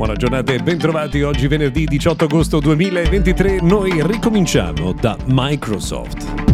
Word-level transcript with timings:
Buona 0.00 0.16
giornata 0.16 0.54
e 0.54 0.58
bentrovati. 0.60 1.20
Oggi 1.20 1.46
venerdì 1.46 1.84
18 1.84 2.24
agosto 2.24 2.58
2023 2.58 3.60
noi 3.60 4.02
ricominciamo 4.02 4.94
da 4.94 5.14
Microsoft. 5.26 6.49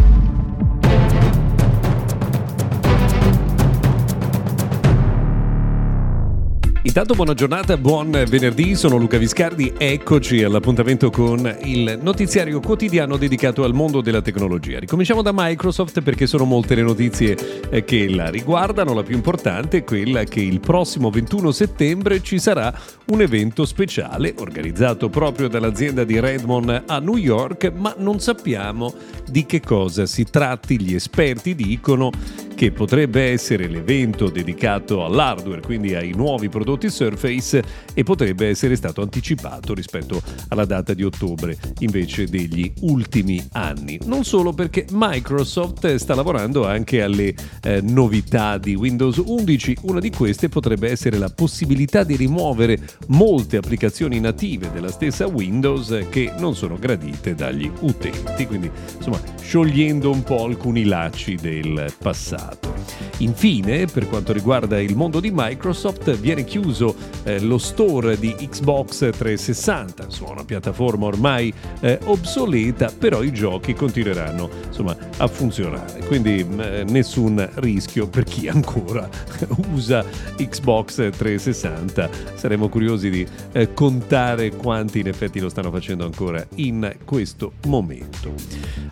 Intanto 6.87 7.15
buona 7.15 7.33
giornata, 7.33 7.75
buon 7.75 8.11
venerdì, 8.11 8.73
sono 8.73 8.95
Luca 8.95 9.17
Viscardi, 9.17 9.73
eccoci 9.77 10.41
all'appuntamento 10.41 11.09
con 11.09 11.57
il 11.63 11.99
notiziario 12.01 12.61
quotidiano 12.61 13.17
dedicato 13.17 13.65
al 13.65 13.73
mondo 13.73 13.99
della 13.99 14.21
tecnologia. 14.21 14.79
Ricominciamo 14.79 15.21
da 15.21 15.31
Microsoft 15.33 16.01
perché 16.01 16.27
sono 16.27 16.45
molte 16.45 16.75
le 16.75 16.83
notizie 16.83 17.37
eh, 17.69 17.83
che 17.83 18.09
la 18.09 18.29
riguardano, 18.29 18.93
la 18.93 19.03
più 19.03 19.15
importante 19.15 19.79
è 19.79 19.83
quella 19.83 20.23
che 20.23 20.39
il 20.39 20.61
prossimo 20.61 21.09
21 21.09 21.51
settembre 21.51 22.23
ci 22.23 22.39
sarà 22.39 22.73
un 23.07 23.19
evento 23.19 23.65
speciale 23.65 24.33
organizzato 24.37 25.09
proprio 25.09 25.49
dall'azienda 25.49 26.05
di 26.05 26.17
Redmond 26.21 26.83
a 26.87 26.99
New 26.99 27.17
York, 27.17 27.69
ma 27.75 27.93
non 27.97 28.21
sappiamo 28.21 28.93
di 29.29 29.45
che 29.45 29.59
cosa 29.59 30.05
si 30.05 30.23
tratti, 30.23 30.81
gli 30.81 30.95
esperti 30.95 31.53
dicono 31.53 32.11
che 32.57 32.71
potrebbe 32.71 33.29
essere 33.29 33.67
l'evento 33.67 34.31
dedicato 34.31 35.05
all'hardware, 35.05 35.61
quindi 35.61 35.93
ai 35.93 36.13
nuovi 36.15 36.49
prodotti 36.49 36.89
Surface 36.89 37.63
e 37.93 38.01
potrebbe 38.01 38.47
essere 38.47 38.75
stato 38.75 39.03
anticipato 39.03 39.75
rispetto 39.75 40.19
alla 40.47 40.65
data 40.65 40.95
di 40.95 41.03
ottobre 41.03 41.55
invece 41.81 42.25
degli 42.25 42.73
ultimi 42.79 43.47
anni. 43.51 43.99
Non 44.05 44.23
solo 44.23 44.53
perché 44.53 44.87
Microsoft 44.89 45.93
sta 45.97 46.15
lavorando 46.15 46.65
anche 46.65 47.03
alle 47.03 47.35
eh, 47.61 47.79
novità 47.83 48.57
di 48.57 48.73
Windows 48.73 49.21
11, 49.23 49.77
una 49.83 49.99
di 49.99 50.09
queste 50.09 50.49
potrebbe 50.49 50.89
essere 50.89 51.19
la 51.19 51.29
possibilità 51.29 52.03
di 52.03 52.15
rimuovere 52.15 52.79
molte 53.09 53.57
applicazioni 53.57 54.19
native 54.19 54.71
della 54.71 54.89
stessa 54.89 55.27
Windows 55.27 56.07
che 56.09 56.33
non 56.39 56.55
sono 56.55 56.75
gradite 56.79 57.35
dagli 57.35 57.69
utenti, 57.81 58.47
quindi 58.47 58.71
insomma 58.95 59.21
sciogliendo 59.39 60.09
un 60.09 60.23
po' 60.23 60.43
alcuni 60.45 60.85
lacci 60.85 61.35
del 61.35 61.93
passato 61.99 62.46
passato. 62.47 62.73
Infine, 63.19 63.87
per 63.87 64.07
quanto 64.07 64.31
riguarda 64.31 64.79
il 64.79 64.95
mondo 64.95 65.19
di 65.19 65.31
Microsoft, 65.33 66.15
viene 66.17 66.43
chiuso 66.43 66.95
eh, 67.23 67.39
lo 67.41 67.57
store 67.57 68.17
di 68.17 68.33
Xbox 68.33 69.09
360, 69.09 70.09
su 70.09 70.23
una 70.25 70.45
piattaforma 70.45 71.07
ormai 71.07 71.51
eh, 71.79 71.99
obsoleta, 72.05 72.91
però 72.97 73.23
i 73.23 73.31
giochi 73.31 73.73
continueranno 73.73 74.49
insomma, 74.67 74.95
a 75.17 75.27
funzionare. 75.27 76.05
Quindi 76.05 76.45
eh, 76.59 76.85
nessun 76.87 77.49
rischio 77.55 78.07
per 78.07 78.23
chi 78.23 78.47
ancora 78.47 79.09
usa 79.73 80.05
Xbox 80.35 80.95
360. 80.95 82.09
Saremo 82.35 82.69
curiosi 82.69 83.09
di 83.09 83.27
eh, 83.51 83.73
contare 83.73 84.55
quanti 84.55 84.99
in 84.99 85.07
effetti 85.07 85.39
lo 85.39 85.49
stanno 85.49 85.71
facendo 85.71 86.05
ancora 86.05 86.45
in 86.55 86.95
questo 87.03 87.53
momento. 87.65 88.33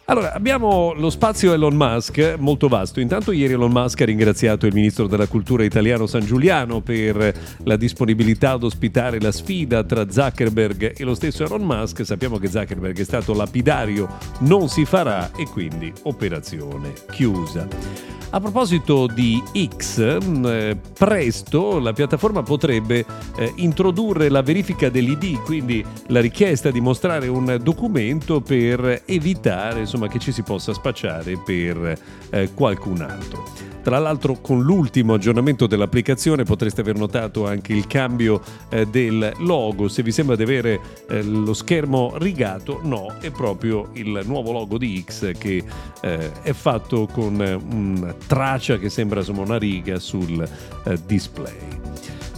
Allora, 0.05 0.33
abbiamo 0.33 0.93
lo 0.93 1.09
spazio 1.09 1.53
Elon 1.53 1.75
Musk 1.75 2.35
molto 2.39 2.67
vasto. 2.67 2.99
Intanto 2.99 3.31
ieri 3.31 3.44
Elon 3.53 3.71
Musk 3.71 4.01
ha 4.01 4.05
ringraziato 4.05 4.65
il 4.65 4.73
ministro 4.73 5.07
della 5.07 5.27
cultura 5.27 5.63
italiano 5.63 6.07
San 6.07 6.25
Giuliano 6.25 6.81
per 6.81 7.33
la 7.63 7.75
disponibilità 7.75 8.51
ad 8.51 8.63
ospitare 8.63 9.19
la 9.19 9.31
sfida 9.31 9.83
tra 9.83 10.09
Zuckerberg 10.09 10.93
e 10.97 11.03
lo 11.03 11.15
stesso 11.15 11.43
Elon 11.45 11.63
Musk. 11.63 12.05
Sappiamo 12.05 12.37
che 12.37 12.47
Zuckerberg 12.47 12.97
è 12.99 13.03
stato 13.03 13.33
lapidario, 13.33 14.07
non 14.39 14.69
si 14.69 14.85
farà 14.85 15.31
e 15.35 15.45
quindi 15.45 15.91
operazione 16.03 16.93
chiusa. 17.11 17.67
A 18.35 18.41
proposito 18.41 19.07
di 19.07 19.41
X, 19.77 20.17
mm, 20.21 20.45
eh, 20.45 20.77
presto 20.97 21.79
la 21.79 21.93
piattaforma 21.93 22.43
potrebbe 22.43 23.05
eh, 23.37 23.53
introdurre 23.55 24.27
la 24.27 24.41
verifica 24.41 24.89
dell'ID, 24.89 25.41
quindi 25.43 25.85
la 26.07 26.19
richiesta 26.19 26.69
di 26.69 26.81
mostrare 26.81 27.29
un 27.29 27.57
documento 27.61 28.41
per 28.41 29.03
evitare 29.05 29.79
insomma, 29.79 30.09
che 30.09 30.19
ci 30.19 30.33
si 30.33 30.41
possa 30.41 30.73
spacciare 30.73 31.41
per 31.45 31.97
eh, 32.29 32.49
qualcun 32.53 33.01
altro. 33.01 33.34
Tra 33.85 33.99
l'altro 33.99 34.39
con 34.41 34.63
l'ultimo 34.63 35.13
aggiornamento 35.13 35.67
dell'applicazione 35.67 36.43
potreste 36.43 36.81
aver 36.81 36.95
notato 36.97 37.45
anche 37.45 37.71
il 37.71 37.85
cambio 37.85 38.41
eh, 38.69 38.87
del 38.87 39.31
logo, 39.41 39.89
se 39.89 40.01
vi 40.01 40.11
sembra 40.11 40.35
di 40.35 40.41
avere 40.41 40.79
eh, 41.07 41.21
lo 41.21 41.53
schermo 41.53 42.15
rigato, 42.17 42.79
no, 42.81 43.13
è 43.19 43.29
proprio 43.29 43.89
il 43.93 44.23
nuovo 44.25 44.51
logo 44.51 44.79
di 44.79 45.05
X 45.07 45.37
che 45.37 45.63
eh, 46.01 46.31
è 46.41 46.53
fatto 46.53 47.05
con 47.05 47.35
una 47.35 48.15
traccia 48.25 48.79
che 48.79 48.89
sembra 48.89 49.19
insomma, 49.19 49.41
una 49.41 49.59
riga 49.59 49.99
sul 49.99 50.43
eh, 50.85 50.99
display. 51.05 51.53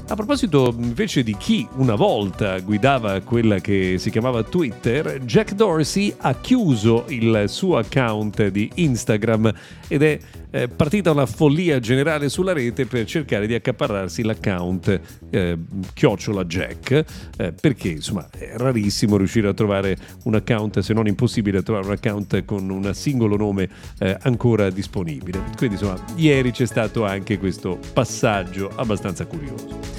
A 0.09 0.15
proposito 0.15 0.73
invece 0.79 1.21
di 1.21 1.35
chi 1.35 1.67
una 1.75 1.95
volta 1.95 2.57
guidava 2.59 3.19
quella 3.19 3.59
che 3.59 3.97
si 3.97 4.09
chiamava 4.09 4.41
Twitter, 4.41 5.19
Jack 5.19 5.51
Dorsey 5.51 6.13
ha 6.19 6.33
chiuso 6.35 7.03
il 7.09 7.43
suo 7.47 7.77
account 7.77 8.47
di 8.47 8.71
Instagram 8.75 9.53
ed 9.89 10.03
è 10.03 10.17
eh, 10.49 10.69
partita 10.69 11.11
una 11.11 11.25
follia 11.25 11.79
generale 11.79 12.29
sulla 12.29 12.53
rete 12.53 12.85
per 12.85 13.05
cercare 13.05 13.47
di 13.47 13.53
accaparrarsi 13.53 14.23
l'account 14.23 15.01
eh, 15.29 15.57
chiocciola 15.93 16.45
Jack, 16.45 17.03
eh, 17.35 17.51
perché 17.51 17.89
insomma 17.89 18.29
è 18.31 18.53
rarissimo 18.55 19.17
riuscire 19.17 19.49
a 19.49 19.53
trovare 19.53 19.97
un 20.23 20.35
account, 20.35 20.79
se 20.79 20.93
non 20.93 21.07
impossibile 21.07 21.61
trovare 21.63 21.85
un 21.85 21.91
account 21.91 22.45
con 22.45 22.69
un 22.69 22.93
singolo 22.93 23.35
nome 23.35 23.69
eh, 23.99 24.17
ancora 24.21 24.69
disponibile. 24.69 25.43
Quindi 25.57 25.75
insomma 25.75 26.01
ieri 26.15 26.51
c'è 26.51 26.65
stato 26.65 27.03
anche 27.03 27.37
questo 27.37 27.77
passaggio 27.91 28.71
abbastanza 28.73 29.25
curioso. 29.25 29.96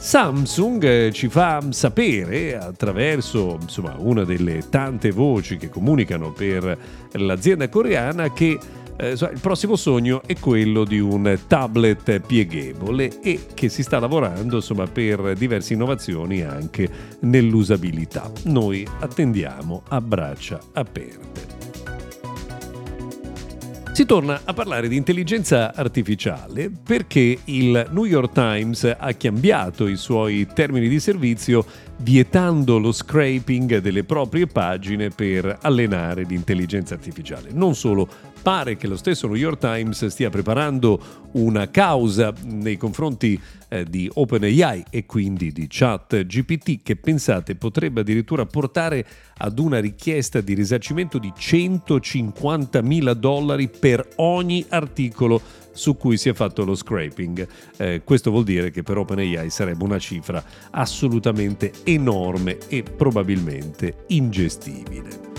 Samsung 0.00 0.82
eh, 0.82 1.12
ci 1.12 1.28
fa 1.28 1.62
sapere 1.68 2.56
attraverso 2.56 3.58
insomma, 3.60 3.96
una 3.98 4.24
delle 4.24 4.66
tante 4.70 5.10
voci 5.10 5.58
che 5.58 5.68
comunicano 5.68 6.32
per 6.32 6.76
l'azienda 7.12 7.68
coreana 7.68 8.32
che 8.32 8.58
eh, 8.96 9.10
il 9.10 9.38
prossimo 9.42 9.76
sogno 9.76 10.22
è 10.24 10.38
quello 10.38 10.84
di 10.84 10.98
un 10.98 11.38
tablet 11.46 12.18
pieghevole 12.20 13.20
e 13.20 13.40
che 13.52 13.68
si 13.68 13.82
sta 13.82 13.98
lavorando 13.98 14.56
insomma, 14.56 14.86
per 14.86 15.34
diverse 15.34 15.74
innovazioni 15.74 16.40
anche 16.40 16.88
nell'usabilità. 17.20 18.32
Noi 18.44 18.86
attendiamo 19.00 19.82
a 19.88 20.00
braccia 20.00 20.58
aperte. 20.72 21.59
Si 24.00 24.06
torna 24.06 24.40
a 24.44 24.54
parlare 24.54 24.88
di 24.88 24.96
intelligenza 24.96 25.74
artificiale 25.74 26.70
perché 26.70 27.36
il 27.44 27.86
New 27.90 28.06
York 28.06 28.32
Times 28.32 28.96
ha 28.98 29.12
cambiato 29.12 29.86
i 29.86 29.96
suoi 29.96 30.46
termini 30.54 30.88
di 30.88 30.98
servizio 30.98 31.66
vietando 31.98 32.78
lo 32.78 32.92
scraping 32.92 33.76
delle 33.76 34.04
proprie 34.04 34.46
pagine 34.46 35.10
per 35.10 35.58
allenare 35.60 36.22
l'intelligenza 36.22 36.94
artificiale. 36.94 37.50
Non 37.52 37.74
solo, 37.74 38.08
pare 38.42 38.76
che 38.76 38.86
lo 38.86 38.96
stesso 38.96 39.26
New 39.26 39.36
York 39.36 39.58
Times 39.58 40.06
stia 40.06 40.30
preparando 40.30 41.28
una 41.32 41.70
causa 41.70 42.32
nei 42.44 42.76
confronti 42.76 43.40
eh, 43.68 43.84
di 43.84 44.10
OpenAI 44.12 44.84
e 44.90 45.06
quindi 45.06 45.52
di 45.52 45.66
ChatGPT 45.68 46.82
che 46.82 46.96
pensate 46.96 47.54
potrebbe 47.54 48.00
addirittura 48.00 48.46
portare 48.46 49.06
ad 49.36 49.58
una 49.58 49.78
richiesta 49.78 50.40
di 50.40 50.54
risarcimento 50.54 51.18
di 51.18 51.32
150 51.36 52.82
mila 52.82 53.14
dollari 53.14 53.68
per 53.68 54.06
ogni 54.16 54.64
articolo 54.68 55.40
su 55.72 55.96
cui 55.96 56.16
si 56.16 56.28
è 56.28 56.34
fatto 56.34 56.64
lo 56.64 56.74
scraping. 56.74 57.46
Eh, 57.76 58.02
questo 58.04 58.30
vuol 58.30 58.44
dire 58.44 58.70
che 58.70 58.82
per 58.82 58.98
OpenAI 58.98 59.50
sarebbe 59.50 59.84
una 59.84 59.98
cifra 59.98 60.42
assolutamente 60.70 61.72
enorme 61.84 62.58
e 62.68 62.82
probabilmente 62.82 64.04
ingestibile. 64.08 65.29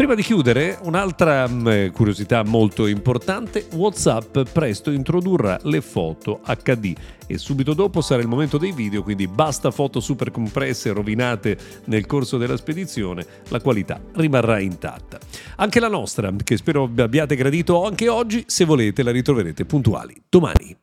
Prima 0.00 0.14
di 0.14 0.22
chiudere, 0.22 0.78
un'altra 0.84 1.46
mm, 1.46 1.88
curiosità 1.88 2.42
molto 2.42 2.86
importante, 2.86 3.66
WhatsApp 3.74 4.38
presto 4.50 4.90
introdurrà 4.90 5.58
le 5.64 5.82
foto 5.82 6.40
HD 6.42 6.94
e 7.26 7.36
subito 7.36 7.74
dopo 7.74 8.00
sarà 8.00 8.22
il 8.22 8.26
momento 8.26 8.56
dei 8.56 8.72
video, 8.72 9.02
quindi 9.02 9.28
basta 9.28 9.70
foto 9.70 10.00
super 10.00 10.30
compresse 10.30 10.90
rovinate 10.92 11.58
nel 11.84 12.06
corso 12.06 12.38
della 12.38 12.56
spedizione, 12.56 13.26
la 13.48 13.60
qualità 13.60 14.00
rimarrà 14.14 14.58
intatta. 14.58 15.18
Anche 15.56 15.80
la 15.80 15.88
nostra, 15.88 16.32
che 16.42 16.56
spero 16.56 16.84
abbiate 16.84 17.36
gradito 17.36 17.84
anche 17.84 18.08
oggi, 18.08 18.42
se 18.46 18.64
volete 18.64 19.02
la 19.02 19.10
ritroverete 19.10 19.66
puntuali 19.66 20.18
domani. 20.30 20.78